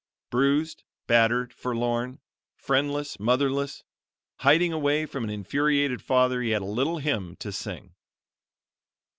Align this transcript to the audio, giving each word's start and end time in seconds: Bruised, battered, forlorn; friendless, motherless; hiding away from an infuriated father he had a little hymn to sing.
Bruised, 0.31 0.83
battered, 1.05 1.53
forlorn; 1.53 2.21
friendless, 2.55 3.19
motherless; 3.19 3.83
hiding 4.37 4.73
away 4.73 5.05
from 5.05 5.23
an 5.23 5.29
infuriated 5.29 6.01
father 6.01 6.41
he 6.41 6.49
had 6.49 6.63
a 6.63 6.65
little 6.65 6.97
hymn 6.97 7.35
to 7.35 7.51
sing. 7.51 7.93